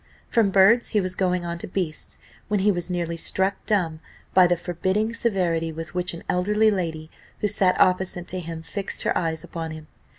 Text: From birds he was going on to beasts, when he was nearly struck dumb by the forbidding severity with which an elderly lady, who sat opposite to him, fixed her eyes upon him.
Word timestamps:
From 0.29 0.49
birds 0.49 0.89
he 0.97 0.99
was 0.99 1.13
going 1.13 1.45
on 1.45 1.59
to 1.59 1.67
beasts, 1.67 2.17
when 2.47 2.61
he 2.61 2.71
was 2.71 2.89
nearly 2.89 3.15
struck 3.15 3.63
dumb 3.67 3.99
by 4.33 4.47
the 4.47 4.57
forbidding 4.57 5.13
severity 5.13 5.71
with 5.71 5.93
which 5.93 6.15
an 6.15 6.23
elderly 6.27 6.71
lady, 6.71 7.11
who 7.41 7.47
sat 7.47 7.79
opposite 7.79 8.27
to 8.29 8.39
him, 8.39 8.63
fixed 8.63 9.03
her 9.03 9.15
eyes 9.15 9.43
upon 9.43 9.69
him. 9.69 9.85